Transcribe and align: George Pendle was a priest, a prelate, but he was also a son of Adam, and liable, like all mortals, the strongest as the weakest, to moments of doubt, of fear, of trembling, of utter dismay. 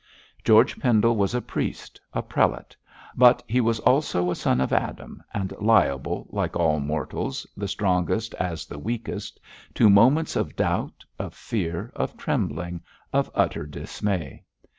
George 0.43 0.79
Pendle 0.79 1.15
was 1.15 1.35
a 1.35 1.43
priest, 1.43 2.01
a 2.11 2.23
prelate, 2.23 2.75
but 3.15 3.43
he 3.45 3.61
was 3.61 3.79
also 3.81 4.31
a 4.31 4.35
son 4.35 4.59
of 4.59 4.73
Adam, 4.73 5.21
and 5.31 5.53
liable, 5.59 6.25
like 6.31 6.55
all 6.55 6.79
mortals, 6.79 7.45
the 7.55 7.67
strongest 7.67 8.33
as 8.39 8.65
the 8.65 8.79
weakest, 8.79 9.39
to 9.75 9.91
moments 9.91 10.35
of 10.35 10.55
doubt, 10.55 11.05
of 11.19 11.35
fear, 11.35 11.91
of 11.95 12.17
trembling, 12.17 12.81
of 13.13 13.29
utter 13.35 13.67
dismay. 13.67 14.43